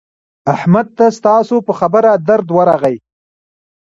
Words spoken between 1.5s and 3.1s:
په خبره درد ورغی.